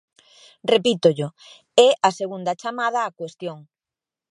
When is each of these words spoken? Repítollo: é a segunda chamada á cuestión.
Repítollo: 0.73 1.27
é 1.87 1.89
a 2.07 2.09
segunda 2.19 2.57
chamada 2.61 3.05
á 3.07 3.09
cuestión. 3.19 3.57